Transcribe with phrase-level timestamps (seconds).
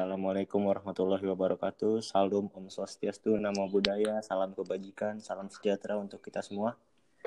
[0.00, 2.00] Assalamualaikum warahmatullahi wabarakatuh.
[2.00, 6.72] Salam Om Swastiastu, Namo Buddhaya, salam kebajikan, salam sejahtera untuk kita semua.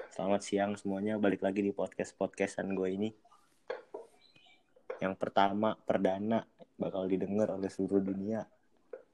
[0.10, 3.14] Selamat siang semuanya, balik lagi di podcast-podcastan gue ini.
[4.98, 6.50] Yang pertama, perdana,
[6.82, 8.42] bakal didengar oleh seluruh dunia.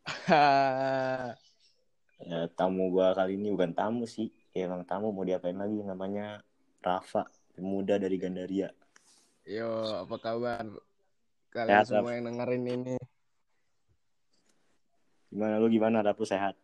[2.31, 6.39] ya, tamu gue kali ini bukan tamu sih, ya, emang tamu mau diapain lagi, namanya
[6.79, 7.27] Rafa,
[7.59, 8.71] pemuda dari Gandaria.
[9.43, 10.63] Yo, apa kabar?
[11.51, 13.18] Kalian Sehat, semua yang dengerin ini.
[15.29, 16.01] Gimana lu gimana?
[16.01, 16.57] Ada sehat?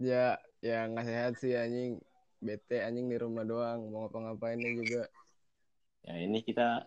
[0.00, 2.00] Ya, ya nggak sehat sih anjing.
[2.44, 3.88] Bete anjing di rumah doang.
[3.88, 5.02] Mau ngapa-ngapainnya juga.
[6.04, 6.84] Ya ini kita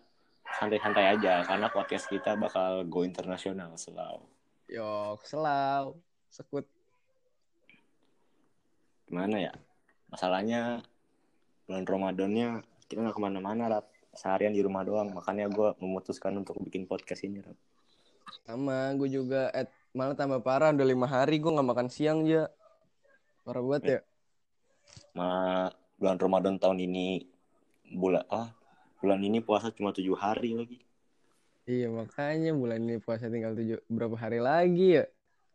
[0.61, 4.25] santai-santai aja karena podcast kita bakal go internasional selalu.
[4.69, 5.97] Yo, selau.
[6.29, 6.65] Sekut.
[9.09, 9.53] Gimana ya?
[10.13, 10.85] Masalahnya
[11.65, 12.49] bulan Ramadannya
[12.87, 13.85] kita nggak ke mana-mana, Rap.
[14.13, 15.11] Seharian di rumah doang.
[15.11, 17.57] Makanya gue memutuskan untuk bikin podcast ini, Rap.
[18.43, 19.51] Sama, gue juga.
[19.55, 20.73] Eh, malah tambah parah.
[20.73, 22.47] Udah lima hari gue nggak makan siang, ya.
[23.47, 23.99] Parah banget ya.
[25.15, 27.25] Malah bulan Ramadan tahun ini
[27.95, 28.51] bulan ah
[28.99, 30.79] bulan ini puasa cuma tujuh hari lagi.
[31.67, 35.05] Iya, makanya bulan ini puasa tinggal tujuh berapa hari lagi ya?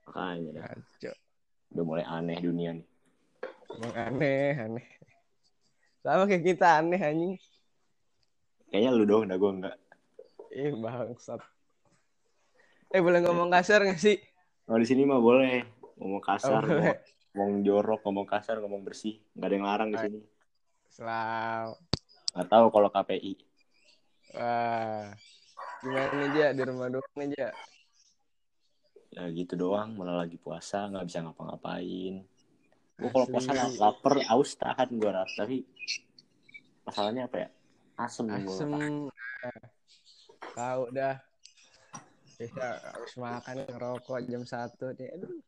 [0.09, 1.17] Makanya Kacau.
[1.73, 2.89] udah mulai aneh dunia nih.
[3.73, 4.87] Emang aneh, aneh.
[6.05, 7.35] Sama kayak kita aneh anjing.
[8.69, 9.77] Kayaknya lu doang, dah gue enggak.
[10.53, 11.41] Ih, bangsat.
[12.93, 14.21] Eh, boleh ngomong kasar gak sih?
[14.69, 15.65] Kalau di sini mah boleh
[15.97, 16.93] ngomong kasar, Oh, boleh.
[16.93, 16.99] ngomong,
[17.33, 19.17] ngomong jorok, ngomong kasar, ngomong bersih.
[19.33, 20.21] Nggak ada yang larang di sini.
[20.93, 21.81] Selau.
[22.37, 23.33] Nggak tahu kalau KPI.
[24.37, 25.09] Wah.
[25.83, 26.49] Gimana nih, Ja?
[26.53, 27.51] Di rumah doang nih, Ja?
[29.13, 32.25] Ya gitu doang, malah lagi puasa, nggak bisa ngapa-ngapain.
[32.97, 35.29] Gue kalau puasa la- lapar, aus tahan gue rap.
[35.33, 35.65] Tapi
[36.85, 37.49] masalahnya apa ya?
[37.97, 38.29] Asem.
[38.29, 38.69] Asem.
[38.69, 39.65] Nah,
[40.53, 41.17] Tahu dah.
[42.43, 45.09] Bisa harus makan ngerokok jam 1 nih.
[45.15, 45.39] Aduh.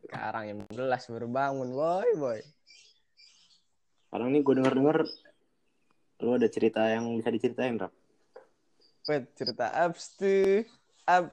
[0.00, 2.40] Sekarang jam 11 baru bangun, boy, boy.
[4.08, 4.98] Sekarang nih gue denger-denger
[6.24, 7.92] lu ada cerita yang bisa diceritain, Rap.
[9.04, 10.64] Wait, cerita abs tuh.
[11.04, 11.28] Up,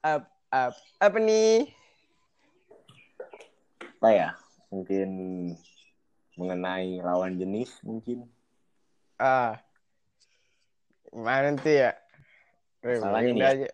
[0.00, 0.72] up, up.
[0.96, 1.68] Apa nih?
[4.00, 4.28] Apa ya?
[4.72, 5.08] Mungkin
[6.40, 8.24] mengenai lawan jenis mungkin.
[9.20, 9.60] Ah.
[11.12, 11.92] Gimana tuh ya?
[12.80, 13.52] Masalahnya nih ya.
[13.52, 13.68] aja.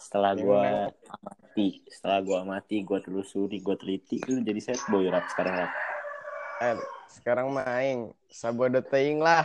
[0.00, 0.88] Setelah gue Gimana?
[1.20, 5.72] amati, setelah gue amati, gue telusuri, gue teliti, lu jadi set boy, Rap, sekarang, Rap.
[6.64, 6.76] Eh,
[7.12, 9.44] sekarang main sabodo teing lah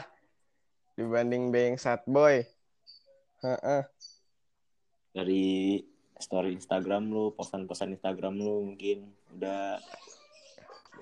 [0.95, 2.39] dibanding being sad boy.
[3.43, 3.83] Heeh.
[5.11, 5.83] Dari
[6.15, 9.79] story Instagram lu, posan-posan Instagram lu mungkin udah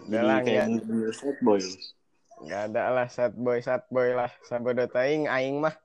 [0.09, 1.12] Udah lah, kayak ya.
[1.13, 1.62] set boy.
[1.62, 1.78] lu.
[2.50, 4.34] Gak ada lah sad boy sad boy lah
[4.90, 5.78] teing aing mah.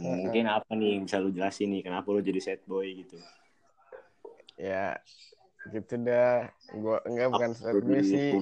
[0.00, 3.20] Mungkin apa nih yang bisa lu jelasin nih kenapa lu jadi set boy gitu.
[4.56, 4.96] Ya
[5.68, 6.48] gitu dah.
[6.72, 8.32] Gua enggak bukan sad Lu boy sih.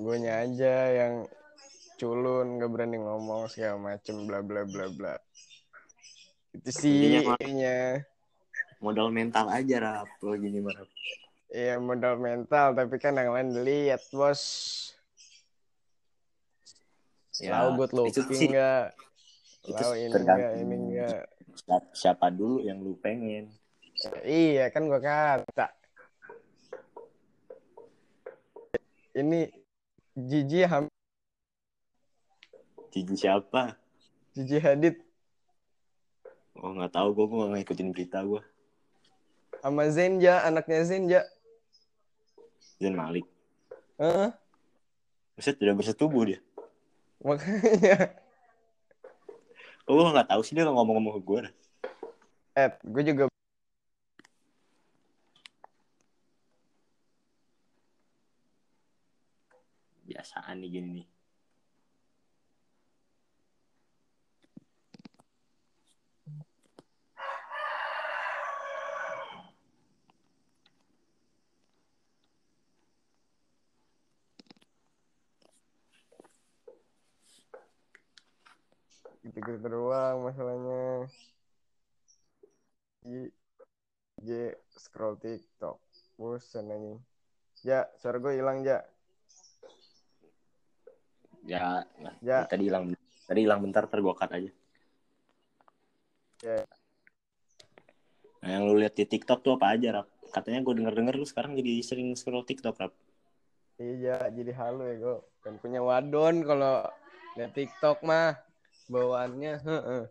[0.00, 1.14] Guanya aja yang
[1.94, 5.14] culun gak berani ngomong segala macem bla bla bla bla.
[6.50, 7.78] Itu sih Intinya intinya.
[8.82, 10.74] Modal mental aja rap lo gini mah.
[11.54, 14.42] Iya modal mental tapi kan yang lain lihat bos.
[17.38, 18.94] Ya, Tahu good looking enggak?
[19.64, 21.22] Itu ini tergantung enggak ini enggak?
[21.56, 23.48] siapa, siapa dulu yang lu pengen.
[24.20, 25.72] Iya kan gua kata.
[29.14, 29.46] Ini
[30.14, 30.90] Gigi ham
[32.90, 33.78] Cici siapa?
[34.34, 34.98] Gigi Hadid
[36.54, 38.42] Oh nggak tahu gue gue nggak ngikutin berita gue.
[39.58, 41.20] sama Zenja, anaknya Zenja.
[42.78, 43.26] Zain Malik.
[43.98, 44.30] Heeh,
[45.34, 46.40] Buset udah bersetubuh dia.
[47.18, 48.23] makanya.
[49.84, 51.38] Oh gue nggak tahu sih dia ngomong-ngomong ke gue.
[51.44, 51.52] dah.
[52.56, 53.24] Eh, gue juga
[60.04, 61.13] Biasaan nih gini nih.
[79.24, 81.08] Gitu-gitu doang masalahnya.
[83.04, 83.32] G,
[84.20, 84.28] G
[84.76, 85.80] scroll TikTok.
[86.20, 87.00] Bosan anjing.
[87.64, 88.84] Ya, suara gue hilang, Ja.
[91.44, 91.84] Ya,
[92.20, 92.48] Ya.
[92.48, 92.96] tadi hilang
[93.28, 94.50] tadi hilang bentar ntar gue cut aja.
[96.44, 96.60] Ya.
[98.44, 100.08] Nah, yang lu lihat di TikTok tuh apa aja, Rap?
[100.28, 102.92] Katanya gue denger-denger lu sekarang jadi sering scroll TikTok, Rap.
[103.80, 105.16] Iya, jadi halu ya gue.
[105.40, 106.84] Dan punya wadon kalau
[107.40, 108.36] liat TikTok mah.
[108.88, 110.04] Bawaannya heeh.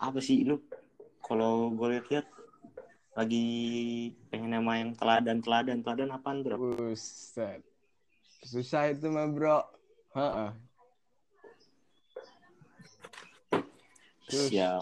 [0.00, 0.56] apa sih lu
[1.20, 2.26] kalau gue lihat
[3.12, 3.46] lagi
[4.32, 7.60] pengen nama yang teladan teladan teladan apaan bro Buset.
[8.40, 9.60] Susah itu mah, Bro.
[10.16, 10.50] Heeh.
[14.30, 14.80] Sus- ya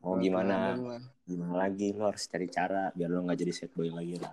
[0.00, 0.78] mau gimana
[1.26, 4.32] gimana lagi lu harus cari cara biar lu nggak jadi set boy lagi lah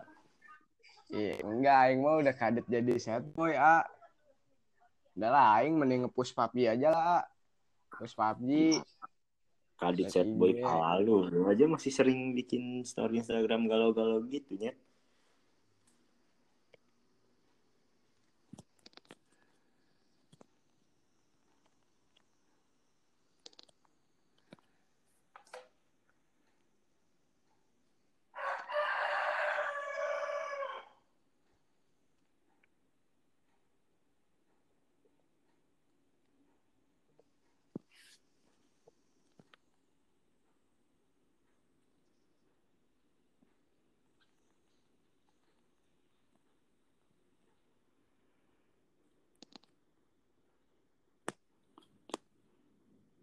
[1.05, 3.85] Iya, enggak, aing mah udah kadet jadi set boy, A.
[5.15, 7.23] Udah lah, aing mending nge-push PUBG aja lah.
[7.89, 8.79] Push PUBG.
[9.75, 14.55] kadit Set set boy pala lu lu aja masih sering bikin story Instagram galau-galau gitu
[14.55, 14.71] ya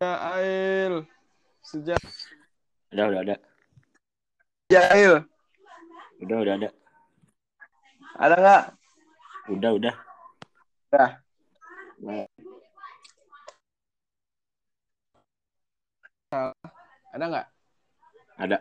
[0.04, 0.94] Ail.
[1.62, 2.02] Sejak
[2.92, 3.36] udah udah ada
[4.68, 5.24] ya, Ail.
[6.20, 6.68] udah udah ada
[8.20, 8.62] Ada nggak?
[9.56, 9.94] udah udah
[10.92, 11.10] Udah.
[17.12, 17.46] Ada nggak?
[18.40, 18.58] ada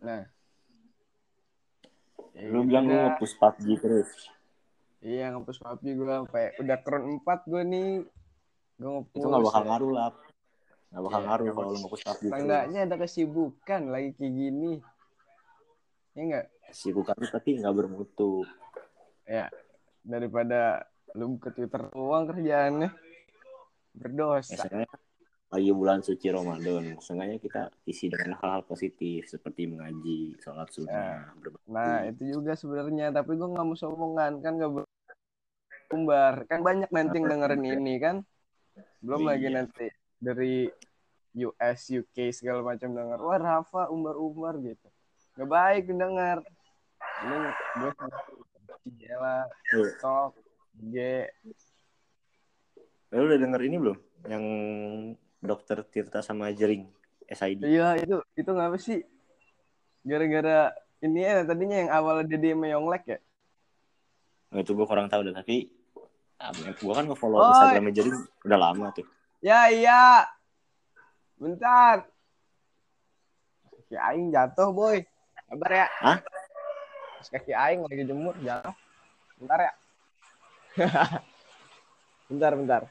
[0.00, 0.24] Nah.
[2.36, 3.12] Ya lu bilang lu dah.
[3.12, 4.10] nge-push PUBG terus
[5.04, 7.90] Iya, nge-push PUBG gue sampai udah keren 4 gue nih.
[8.80, 9.20] Gue nge-push.
[9.20, 9.68] itu nggak bakal ya.
[9.68, 10.08] ngaruh lah
[10.90, 14.32] nggak bakal Iya, ngaruh nggak kalau lu nge-push PUBG terus Seenggaknya ada kesibukan lagi kayak
[14.34, 14.72] gini.
[16.10, 16.46] Ya enggak?
[16.70, 18.46] sibukan tapi nggak bermutu
[19.26, 19.46] Ya,
[20.02, 22.90] daripada lu ke Twitter doang kerjaannya.
[23.94, 24.54] Berdosa.
[24.54, 24.86] Misalnya
[25.50, 31.66] lagi bulan suci Ramadan, seenggaknya kita isi dengan hal-hal positif seperti mengaji, sholat sunnah, berbakti.
[31.66, 34.72] Nah, itu juga sebenarnya, tapi gue nggak mau sombongan kan nggak
[35.90, 36.34] berumbar.
[36.46, 38.16] Kan banyak nanti dengerin ini kan.
[39.02, 39.30] Belum Iya.
[39.34, 39.86] lagi nanti
[40.20, 40.68] dari
[41.40, 43.18] US, UK segala macam denger.
[43.18, 44.88] Wah, Rafa umbar-umbar gitu.
[45.34, 46.44] Gak baik dengar.
[47.24, 47.36] Ini
[47.80, 47.92] gue
[49.00, 50.32] Jela, Lu, TikTok,
[50.88, 50.96] G.
[53.10, 53.98] lu udah denger ini belum?
[54.28, 54.44] Yang
[55.40, 56.88] dokter Tirta sama Jering
[57.28, 57.64] SID.
[57.64, 59.00] Iya, itu itu ngapa sih?
[60.04, 60.72] Gara-gara
[61.04, 63.18] ini ya tadinya yang awal dia Meyonglek ya.
[64.50, 65.70] Nah, itu gue kurang tahu deh, tapi
[66.40, 67.48] ah, gue kan nge-follow Oh.
[67.52, 69.06] Instagramnya Jering udah lama tuh.
[69.40, 70.28] Ya iya.
[71.40, 72.04] Bentar.
[73.72, 75.00] Kaki aing jatuh, boy.
[75.48, 75.86] Sabar ya.
[76.04, 76.18] Hah?
[77.32, 78.76] Kaki aing lagi jemur jatuh.
[79.40, 79.72] Bentar ya.
[82.28, 82.82] bentar, bentar.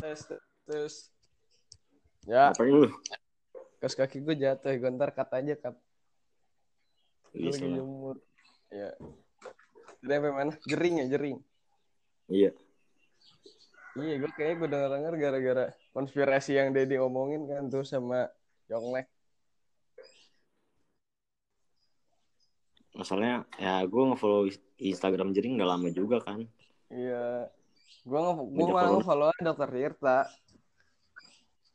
[0.00, 0.20] Tes,
[0.64, 0.94] tes.
[2.24, 2.88] Ya, Apa lu?
[3.80, 4.72] terus kaki gue jatuh.
[4.76, 5.76] Gue ntar cut aja, cut.
[7.36, 8.16] Bisa lagi jemur.
[8.72, 8.96] Ya.
[10.00, 10.52] Jadi sampai mana?
[10.64, 11.36] Jering ya, jering.
[12.32, 12.50] Iya.
[14.00, 18.30] Iya, gue kayaknya gue denger-denger gara-gara konspirasi yang Dedi omongin kan tuh sama
[18.72, 19.10] Yonglek.
[22.96, 24.48] Masalahnya ya gue nge-follow
[24.80, 26.48] Instagram Jering udah lama juga kan.
[26.88, 27.52] Iya.
[28.04, 28.98] Gue nge gue malah follow.
[29.00, 30.18] nge-follow Dokter Tirta.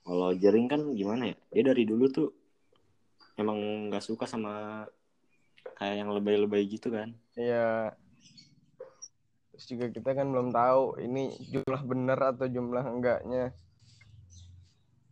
[0.05, 1.37] Kalau Jering kan gimana ya?
[1.53, 2.29] Dia dari dulu tuh
[3.37, 4.85] emang nggak suka sama
[5.77, 7.13] kayak yang lebay-lebay gitu kan.
[7.37, 7.93] Iya.
[9.55, 13.55] Terus juga kita kan belum tahu ini jumlah bener atau jumlah enggaknya.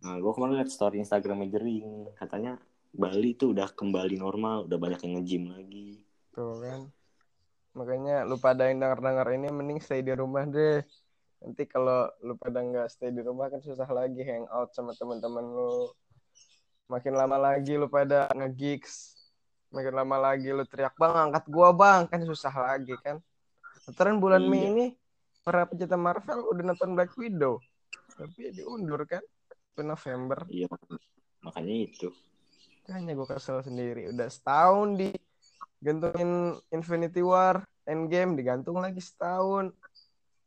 [0.04, 2.60] Nah, gue kemarin liat story Instagramnya Jering, katanya
[2.92, 6.04] Bali tuh udah kembali normal, udah banyak yang nge-gym lagi.
[6.36, 6.92] Tuh kan.
[7.72, 10.84] Makanya lu pada yang denger-denger ini mending stay di rumah deh.
[11.44, 15.92] Nanti kalau lu pada nggak stay di rumah kan susah lagi hangout sama teman-teman lu.
[16.88, 19.12] Makin lama lagi lu pada nge-gigs.
[19.68, 22.08] Makin lama lagi lu teriak, Bang, angkat gua, Bang.
[22.08, 23.20] Kan susah lagi kan.
[23.92, 24.68] Ntaran bulan Mei Iya.
[24.72, 24.86] ini
[25.44, 27.60] para pecinta Marvel udah nonton Black Widow.
[28.16, 29.20] Tapi diundur kan
[29.76, 30.48] ke November.
[30.48, 30.72] Iya,
[31.44, 32.08] makanya itu.
[32.88, 34.08] Makanya gue kesel sendiri.
[34.16, 35.12] Udah setahun di
[35.84, 39.76] gantungin Infinity War, Endgame digantung lagi setahun.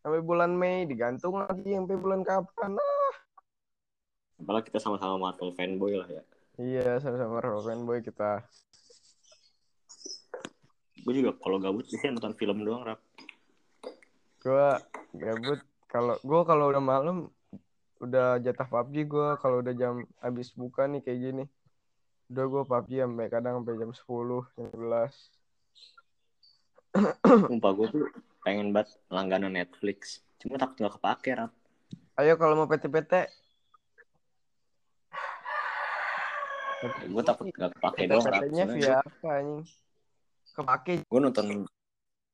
[0.08, 2.80] Sampai bulan Mei digantung lagi sampai bulan kapan?
[2.80, 3.16] Ah,
[4.40, 6.24] Apalagi kita sama-sama Marvel fanboy lah ya.
[6.56, 8.40] iya, sama-sama Marvel fanboy kita.
[11.04, 13.04] Gue juga kalau gabut biasanya nonton film doang, Rap.
[14.40, 14.80] Gue
[15.12, 15.60] gabut
[15.92, 17.28] kalau gue kalau udah malam
[18.00, 21.44] udah jatah PUBG gue kalau udah jam habis buka nih kayak gini.
[22.32, 25.12] Udah gue PUBG sampai kadang sampai jam 10, jam 11.
[27.52, 28.08] Sumpah gue tuh
[28.48, 30.24] pengen banget langganan Netflix.
[30.40, 31.52] Cuma takut nggak kepake, Rap.
[32.16, 33.28] Ayo kalau mau PT-PT
[37.12, 38.40] Gue takut nggak kepake doang, Rap.
[38.48, 39.68] PT-PT-nya via apa anjing?
[40.56, 41.68] Kepake Gue nonton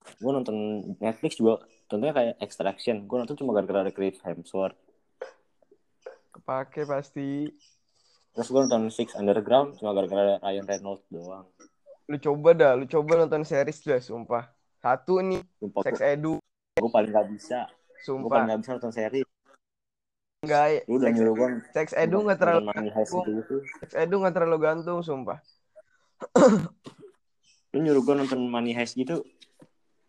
[0.04, 0.58] gue nonton
[1.02, 3.10] Netflix juga tentunya kayak Extraction.
[3.10, 4.78] Gue nonton cuma gara-gara ada Chris Hemsworth.
[6.30, 7.50] kepake pasti.
[8.38, 11.50] Terus gue nonton Six Underground cuma gara-gara Ryan Reynolds doang.
[12.06, 14.54] Lu coba dah, lu coba nonton series dah, sumpah.
[14.84, 16.44] Satu nih, Sumpah Sex Edu,
[16.76, 17.72] gue paling gak bisa.
[18.04, 18.44] Gue paling sumpah.
[18.52, 19.22] gak bisa nonton seri.
[20.44, 23.56] Enggak, Lu udah nyuruh gue Sex Edu nggak terlalu Heist gitu.
[23.80, 25.40] Sex Edu nggak terlalu gantung, sumpah.
[27.72, 29.24] Lu nyuruh gue nonton Money Heist gitu.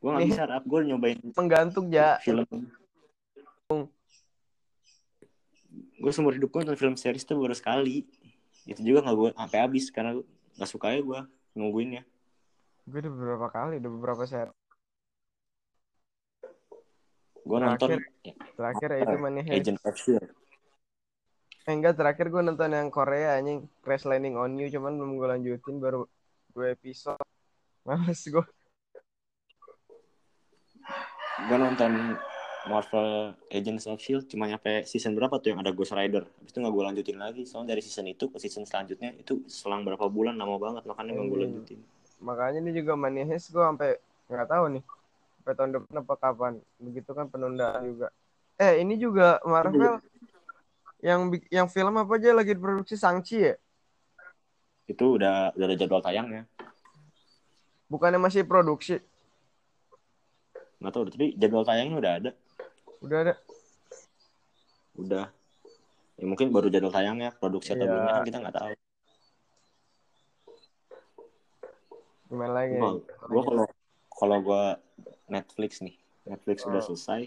[0.02, 0.66] Gue gak bisa, Rap.
[0.66, 2.18] Gue nyobain Menggantung ya.
[2.18, 2.42] film.
[6.02, 8.02] Gue seumur hidup gue nonton film series tuh baru sekali.
[8.66, 10.18] Itu juga gak gue sampai habis karena
[10.58, 11.20] gak suka ya gue
[11.54, 12.02] nungguinnya.
[12.90, 14.50] Gue udah beberapa kali, udah beberapa set.
[17.44, 17.88] Gue nonton
[18.56, 19.56] Terakhir ya itu Money Heist.
[19.60, 20.28] Agent of Shield.
[21.64, 25.28] Eh, enggak, terakhir gue nonton yang Korea anjing Crash Landing on You, cuman belum gue
[25.32, 26.04] lanjutin baru
[26.52, 27.20] dua episode.
[27.88, 28.44] Males gue.
[31.44, 32.20] Gue nonton
[32.64, 36.24] Marvel Agents of Shield cuma nyampe season berapa tuh yang ada Ghost Rider.
[36.24, 37.42] Habis itu gak gue lanjutin lagi.
[37.44, 41.26] Soalnya dari season itu ke season selanjutnya itu selang berapa bulan lama banget makanya gak
[41.28, 41.44] gue Iya.
[41.48, 41.80] lanjutin.
[42.24, 44.00] Makanya ini juga Heist gue sampai
[44.32, 44.84] nggak tahu nih.
[45.44, 46.52] Sampai tahun depan apa kapan.
[46.80, 48.08] Begitu kan penundaan juga.
[48.56, 50.00] Eh, ini juga Marvel
[51.04, 53.54] yang bik- yang film apa aja lagi diproduksi Shang-Chi ya?
[54.88, 56.48] Itu udah udah ada jadwal tayangnya.
[57.92, 59.04] Bukannya masih produksi?
[60.80, 62.30] Nggak tahu tapi jadwal tayangnya udah ada.
[63.04, 63.34] Udah ada.
[64.96, 65.26] Udah.
[66.16, 67.92] Ya mungkin baru jadwal tayangnya, produksi atau Iya.
[67.92, 68.72] belumnya kan kita nggak tahu.
[72.32, 72.80] Gimana lagi?
[73.28, 73.64] Gua kalau
[74.08, 74.80] kalau gua
[75.28, 75.96] Netflix nih,
[76.28, 76.86] Netflix udah Oh.
[76.92, 77.20] selesai.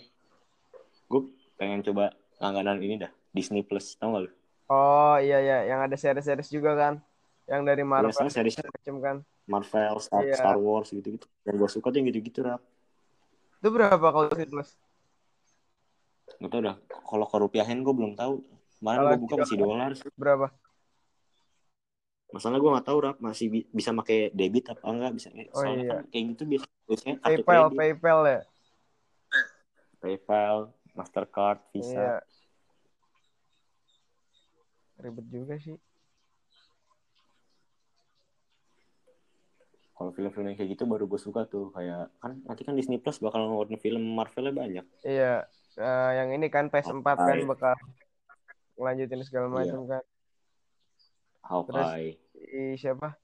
[1.10, 1.22] Gue
[1.58, 4.32] pengen coba langganan ini dah, Disney Plus, tau gak lu?
[4.68, 6.94] Oh iya iya, yang ada series-series juga kan?
[7.48, 9.18] Yang dari Marvel Biasanya seriesnya macam kan?
[9.48, 10.36] Marvel, Star, Iya.
[10.36, 11.24] Star Wars gitu-gitu.
[11.48, 12.60] Yang gue suka tuh yang gitu-gitu, Rap.
[13.64, 14.76] Itu berapa kalau Disney Plus?
[16.38, 16.76] Gak tau dah,
[17.08, 18.44] kalau kerupiahin gue belum tahu.
[18.78, 19.92] Kemarin gue buka masih dolar.
[20.14, 20.48] Berapa?
[22.28, 23.18] Masalah gue gak tahu, Rap.
[23.18, 25.12] Masih bi- bisa pakai debit apa enggak.
[25.16, 25.28] Bisa.
[25.52, 25.92] Oh, Soalnya iya.
[25.96, 27.78] kan kayak gitu biasa- biasanya PayPal, kredit.
[27.80, 28.40] PayPal ya.
[29.98, 30.58] PayPal,
[30.94, 31.96] Mastercard, Visa.
[31.96, 32.16] Iya.
[34.98, 35.78] Ribet juga sih.
[39.94, 41.74] Kalau film-film yang kayak gitu baru gue suka tuh.
[41.74, 44.86] Kayak, kan nanti kan Disney Plus bakal ngeluarin film Marvelnya banyak.
[45.02, 45.46] Iya.
[45.78, 47.46] Eh, yang ini kan PS4 kan Hawkeye.
[47.46, 47.74] bakal
[48.78, 49.54] ngelanjutin segala Iya.
[49.56, 50.04] macam kan.
[51.48, 53.16] Hawkeye, I, siapa?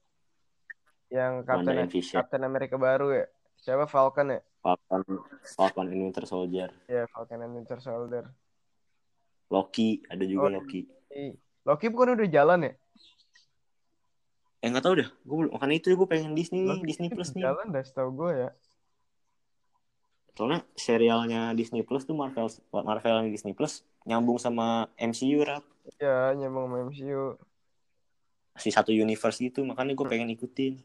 [1.12, 3.26] Yang Captain Captain America baru ya.
[3.60, 4.40] Siapa Falcon ya?
[4.64, 5.00] Falcon,
[5.44, 8.24] Falcon and Winter Soldier, Iya, Falcon and Winter Soldier.
[9.52, 10.52] Loki, ada juga Oh.
[10.56, 10.88] Loki.
[11.64, 12.72] Loki bukan udah jalan ya?
[14.64, 17.44] Eh nggak tahu dah, gue makanya itu gue pengen Disney Loki Disney Plus nih.
[17.44, 18.50] Jalan dah setahu gue ya.
[20.32, 25.62] Soalnya serialnya Disney Plus tuh Marvel Marvel yang Disney Plus nyambung sama MCU rap.
[26.00, 27.36] Iya, nyambung sama MCU.
[28.54, 30.78] Si satu universe gitu, makanya gue pengen ikutin.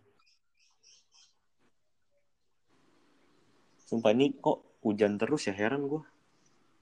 [3.89, 6.01] Sumpah ini kok hujan terus ya heran gue.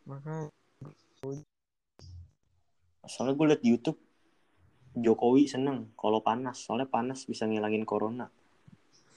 [0.07, 0.51] Makanya
[3.07, 3.99] Soalnya gue liat di YouTube
[4.97, 8.27] Jokowi seneng kalau panas, soalnya panas bisa ngilangin corona.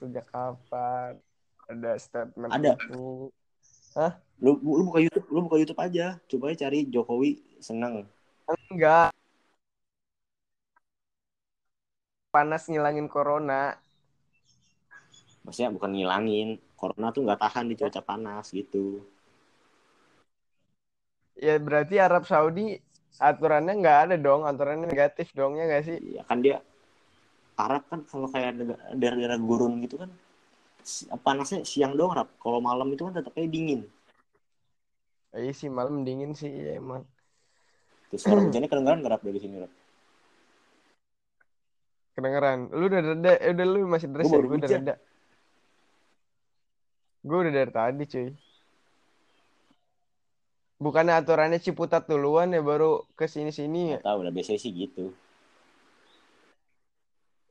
[0.00, 1.21] sejak kapan
[1.69, 2.73] ada statement Ada.
[2.75, 3.29] itu?
[4.41, 8.09] Lu, lu buka YouTube, lu buka YouTube aja, coba cari Jokowi seneng.
[8.73, 9.12] Enggak.
[12.31, 13.75] Panas ngilangin corona.
[15.43, 19.03] Maksudnya bukan ngilangin, corona tuh nggak tahan di cuaca panas gitu.
[21.41, 22.77] ya berarti Arab Saudi
[23.17, 25.97] aturannya nggak ada dong, aturannya negatif dong ya nggak sih?
[25.97, 26.61] Iya kan dia
[27.57, 28.61] Arab kan kalau kayak
[28.97, 30.13] daerah-daerah gurun gitu kan
[31.25, 32.29] panasnya siang doang Rap.
[32.41, 33.85] Kalau malam itu kan tetapnya dingin.
[35.33, 37.05] Iya sih malam dingin sih ya, emang.
[38.09, 39.73] Terus suara hujannya kedengaran nggak Rap dari sini Rap?
[42.14, 42.69] Kedengeran.
[42.75, 44.43] Lu udah reda, eh, udah lu masih dress Gua ya?
[44.43, 44.95] Gue udah reda.
[47.21, 48.29] Gue udah dari tadi cuy.
[50.81, 53.99] Bukannya aturannya Ciputat duluan ya baru ke sini-sini ya?
[54.00, 55.12] Tahu lah biasanya sih gitu.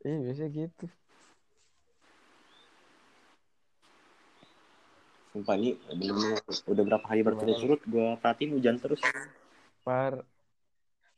[0.01, 0.85] Iya biasa gitu.
[5.29, 8.97] Sumpah ini bener-bener udah berapa hari berturut-turut gue perhatiin hujan terus.
[9.85, 10.25] Par.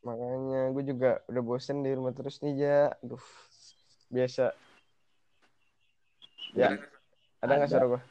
[0.01, 2.79] Makanya gue juga udah bosen di rumah terus nih ja.
[3.05, 3.21] Aduh.
[4.09, 4.51] Biasa.
[6.57, 6.75] Ya.
[7.41, 8.01] Ada nggak suara gue?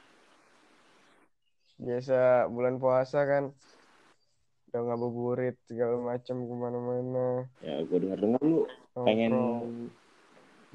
[1.82, 3.44] Biasa bulan puasa kan.
[4.70, 7.26] Udah ngabuburit segala macam ke mana-mana.
[7.58, 9.90] Ya gue denger-denger lu pengen Nongkrong.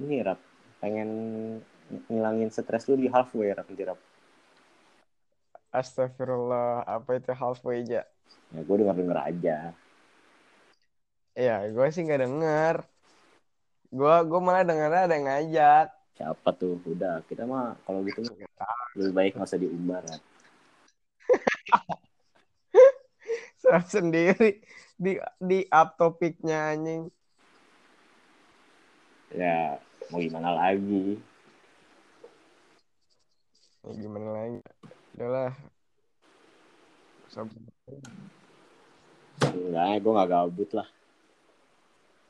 [0.04, 0.40] ini Rap,
[0.84, 1.10] pengen
[2.12, 4.00] ngilangin stres lu di halfway Rap nanti Rap.
[5.72, 6.84] Astagfirullah.
[6.84, 8.04] Apa itu halfway aja?
[8.52, 9.58] Ya gue denger-denger aja.
[11.36, 12.76] Ya gue sih nggak denger.
[13.92, 15.88] Gue gue malah denger ada yang ngajak.
[16.16, 16.80] Siapa tuh?
[16.88, 18.24] Udah, kita mah kalau gitu
[18.96, 20.00] lebih baik nggak usah diumbar.
[21.76, 22.00] Rap.
[23.60, 24.64] Serap sendiri
[24.96, 27.12] di di up topiknya anjing.
[29.36, 29.76] Ya
[30.08, 31.20] mau gimana lagi?
[33.84, 34.60] Ya, gimana lagi?
[35.20, 35.54] Udahlah.
[37.28, 37.60] Sabar.
[39.52, 40.88] Enggak, gue nggak gabut lah.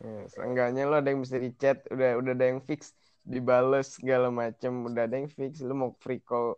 [0.06, 2.94] Ya, seenggaknya lo ada yang bisa di chat, udah udah ada yang fix,
[3.26, 5.66] dibales segala macem, udah ada yang fix.
[5.66, 6.54] Lu mau free call,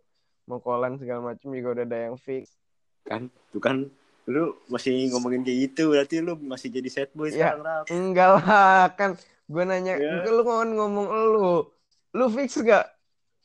[0.52, 2.52] mau callan segala macem juga udah ada yang fix.
[3.08, 3.88] Kan, tuh kan
[4.28, 7.56] lu masih ngomongin kayak gitu, berarti lu masih jadi sad boy Ya.
[7.56, 7.86] sekarang Rap.
[7.88, 9.16] Enggak lah, kan
[9.48, 10.28] gue nanya, Ya.
[10.28, 11.48] lu ngomong ngomong lu,
[12.12, 12.92] lu fix gak?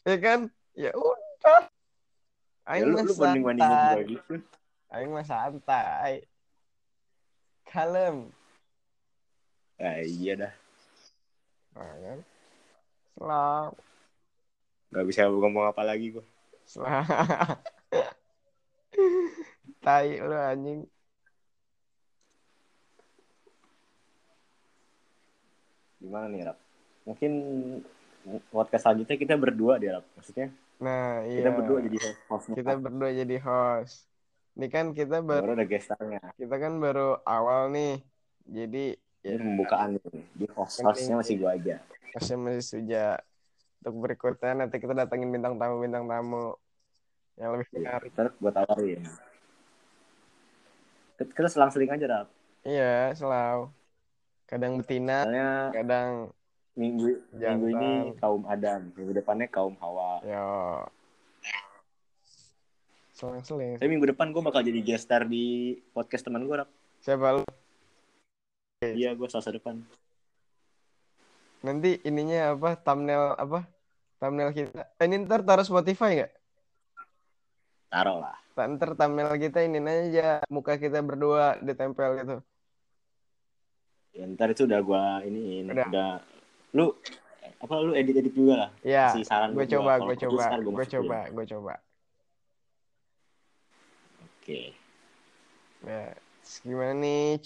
[0.03, 0.51] Ya kan?
[0.75, 1.71] Ya udah.
[2.67, 3.95] Ya, Aing lu, mah lu banding-bandingin santai.
[3.95, 4.35] gue gitu.
[4.91, 6.13] Aing mah santai.
[7.71, 8.35] Kalem.
[9.81, 10.53] Ya iya dah.
[11.77, 12.19] Nah, kan?
[13.17, 13.67] Selau.
[14.93, 16.25] Gak bisa ngomong apa lagi gue.
[16.69, 16.89] Selau.
[19.85, 20.81] Tai lu anjing.
[26.03, 26.59] Gimana nih Rap?
[27.07, 27.33] Mungkin
[28.55, 30.07] podcast selanjutnya kita berdua deh Rap.
[30.19, 31.47] Maksudnya Nah, iya.
[31.47, 32.55] kita berdua jadi hostnya.
[32.59, 34.11] Kita berdua jadi host.
[34.59, 36.23] Ini kan kita baru baru ada gestarnya.
[36.35, 38.03] kita kan baru awal nih.
[38.51, 40.23] Jadi Ini pembukaan nih.
[40.35, 41.77] Di host hostnya masih gue aja.
[42.13, 43.23] masih masih suja.
[43.83, 46.55] Untuk berikutnya nanti kita datangin bintang tamu bintang tamu
[47.39, 48.11] yang lebih menarik.
[48.15, 49.03] Ntar gue tawarin.
[51.23, 52.29] Kita selang-seling aja Rap.
[52.67, 53.71] Iya, selalu.
[54.51, 56.11] Kadang betina, Soalnya kadang
[56.77, 58.21] minggu minggu ini Jantan.
[58.21, 60.21] kaum Adam, minggu depannya kaum Hawa.
[60.27, 60.83] yo.
[63.15, 63.79] Selang-seling.
[63.79, 66.71] Tapi minggu depan gue bakal jadi guest star di podcast teman gue Rap.
[67.01, 67.43] Siapa lu?
[68.91, 69.79] Iya gue selasa depan.
[71.63, 72.75] Nanti ininya apa?
[72.75, 73.63] Thumbnail apa?
[74.19, 74.83] Thumbnail kita.
[74.99, 76.33] Eh, ini ntar taruh Spotify nggak?
[77.95, 78.37] Taruh lah.
[78.59, 82.37] Ta- Ntar thumbnail kita ini aja muka kita berdua ditempel gitu.
[84.13, 85.87] Ya, ntar itu udah gue ini Udah.
[85.89, 86.13] udah.
[86.75, 86.99] Lu
[87.63, 88.71] apa lu edit edit juga lah.
[88.83, 91.75] Ya, Kasih saran gue coba, gue coba, gue coba, gue coba.
[94.27, 94.75] Oke.
[95.87, 97.39] Ya, terus gimana nih?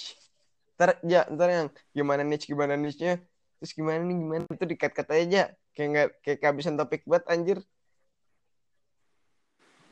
[0.77, 3.17] Ntar, ya, ntar yang gimana nih, gimana niche-nya?
[3.57, 5.43] Terus gimana nih, gimana itu dikat-kat aja.
[5.73, 7.59] Kayak nggak, kayak kehabisan topik banget anjir.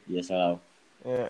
[0.05, 0.57] Iya selalu.
[1.09, 1.29] Ya.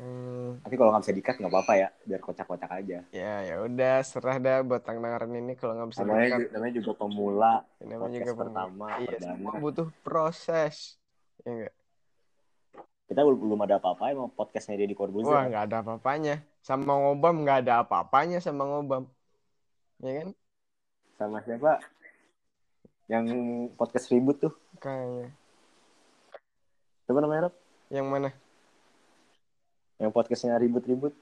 [0.00, 2.98] Hmm, Tapi kalau nggak bisa dikat nggak apa-apa ya, biar kocak-kocak aja.
[3.14, 6.40] ya ya udah serah dah buat dengerin ini kalau nggak bisa Namanya, dikat.
[6.50, 8.42] namanya juga pemula, Ini namanya juga pemula.
[8.42, 9.28] pertama, Iya, perdana.
[9.28, 10.76] semua butuh proses.
[11.44, 11.74] Ya enggak?
[13.14, 15.30] Kita belum ada apa-apa emang podcastnya Deddy Corbuzier.
[15.30, 16.42] Wah, nggak ada apa-apanya.
[16.66, 19.06] Sama ngobam nggak ada apa-apanya sama ngobam.
[20.02, 20.28] Ya kan?
[21.14, 21.78] Sama siapa?
[23.06, 23.26] Yang
[23.78, 24.50] podcast ribut tuh.
[24.82, 25.30] Kayaknya.
[27.06, 27.54] Siapa namanya, Rob?
[27.86, 28.30] Yang mana?
[30.02, 31.14] Yang podcastnya ribut-ribut.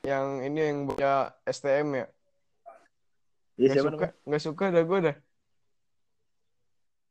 [0.00, 1.12] Yang ini yang punya
[1.44, 2.06] STM ya?
[3.60, 4.12] Iya, Nggak siapa suka, namanya?
[4.24, 5.16] nggak suka dah gue dah.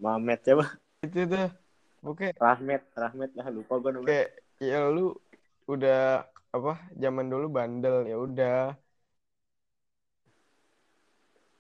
[0.01, 0.65] Mamet siapa?
[1.05, 1.66] Itu dah.
[2.07, 4.07] Oke, Rahmat, Rahmat lah lupa gue namanya.
[4.07, 4.27] kayak
[4.63, 5.11] ya lu
[5.67, 6.23] udah
[6.55, 6.71] apa?
[6.95, 8.57] Zaman dulu bandel ya udah.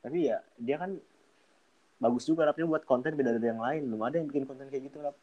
[0.03, 0.91] Tapi ya dia kan
[1.97, 4.83] bagus juga rapnya buat konten beda dari yang lain belum ada yang bikin konten kayak
[4.87, 5.15] gitu rap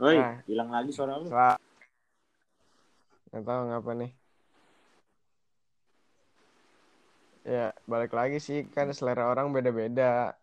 [0.00, 0.42] Woi, Nah.
[0.50, 1.30] hilang lagi suara lu.
[1.30, 1.62] Sel-
[3.34, 4.10] nggak tahu ngapa nih
[7.42, 10.38] ya balik lagi sih kan selera orang beda-beda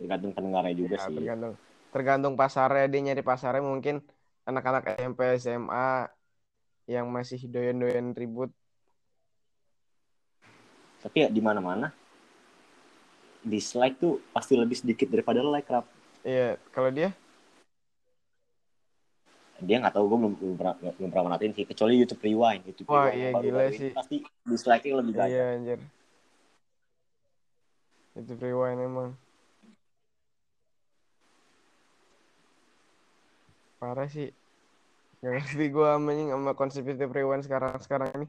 [0.00, 1.14] Tergantung pendengarnya juga Ya, sih.
[1.20, 1.52] tergantung
[1.92, 4.00] tergantung pasarnya dia nyari pasarnya mungkin
[4.48, 6.08] anak-anak SMP SMA
[6.88, 8.48] yang masih doyan-doyan ribut
[11.04, 11.92] Tapi ya di mana-mana
[13.44, 15.84] dislike tuh pasti lebih sedikit daripada like rap.
[16.24, 17.12] iya kalau dia
[19.60, 22.88] Dia nggak tahu gue belum belum pernah belum pernah merhatiin sih kecuali YouTube Rewind YouTube
[22.88, 23.90] Wah, Rewind iya, gila sih.
[23.92, 25.28] pasti dislike-nya lebih banyak.
[25.30, 25.78] iya anjir
[28.10, 29.10] itu rewind emang
[33.78, 34.28] parah sih
[35.20, 38.26] Gak ngerti gue amanya sama konsep YouTube rewind sekarang sekarang ini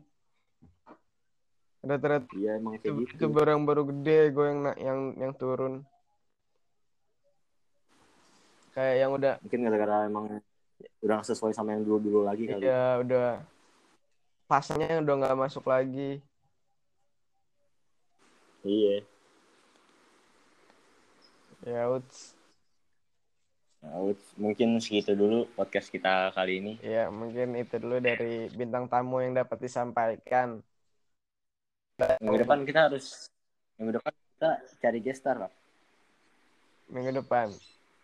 [1.81, 3.15] rata-rata Iya emang itu, gitu.
[3.15, 5.73] itu baru yang baru gede gue yang yang yang turun
[8.71, 10.25] kayak yang udah Mungkin gara-gara emang
[11.01, 12.63] udah nggak sesuai sama yang dulu-dulu lagi kali.
[12.65, 13.29] ya udah
[14.45, 16.19] pasnya udah nggak masuk lagi
[18.61, 19.01] Iya.
[21.65, 22.37] ya uts.
[23.81, 26.73] Nah, uts, mungkin segitu dulu podcast kita kali ini.
[26.85, 30.61] ya mungkin itu dulu dari bintang tamu yang dapat disampaikan
[32.21, 33.29] Minggu depan kita harus
[33.77, 35.53] minggu depan kita cari gestar lah.
[36.89, 37.49] minggu depan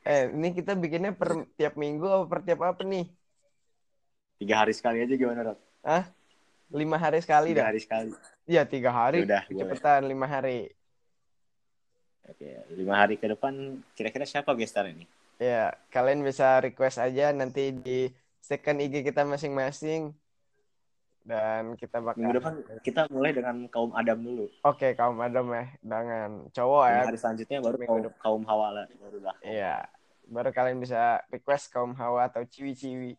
[0.08, 3.06] eh ini kita bikinnya per tiap minggu apa per tiap apa nih
[4.38, 5.60] Tiga hari sekali aja gimana Rap?
[6.72, 8.10] lima hari sekali Tiga dah hari sekali.
[8.48, 9.60] iya tiga hari Udah, boleh.
[9.60, 10.72] cepetan lima hari
[12.28, 15.08] Oke, lima hari ke depan kira-kira siapa gestar ini?
[15.38, 18.10] ya kalian bisa request aja nanti di
[18.42, 20.10] second IG kita masing-masing
[21.28, 24.48] dan kita bakal Minggu depan kita mulai dengan kaum Adam dulu.
[24.64, 28.20] oke kaum Adam ya dengan cowok ya hari selanjutnya baru Minggu kaum, depan.
[28.24, 28.42] kaum
[28.98, 29.36] baru lah.
[29.46, 29.76] Iya,
[30.28, 33.16] baru kalian bisa request kaum hawa atau ciwi-ciwi.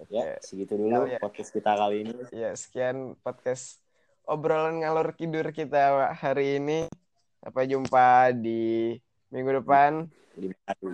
[0.00, 1.18] Oke, Ya, segitu dulu Ya, ya.
[1.20, 2.14] podcast kita kali ini.
[2.32, 3.78] Ya, sekian podcast
[4.24, 6.88] obrolan ngalor kidur kita hari ini.
[7.42, 8.96] Sampai jumpa di
[9.28, 10.06] minggu depan.
[10.38, 10.90] Lima hari.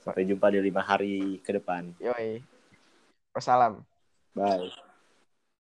[0.00, 1.92] Sampai jumpa di lima hari ke depan.
[2.00, 2.40] Yoi.
[3.34, 3.82] Wassalam.
[4.36, 4.89] Bye.